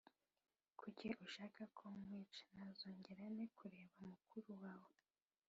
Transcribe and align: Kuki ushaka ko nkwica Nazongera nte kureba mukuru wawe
Kuki 0.79 1.07
ushaka 1.25 1.61
ko 1.77 1.85
nkwica 1.97 2.45
Nazongera 2.57 3.23
nte 3.33 3.45
kureba 3.57 3.95
mukuru 4.09 4.51
wawe 4.63 4.93